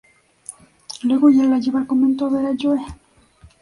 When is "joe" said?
2.59-2.79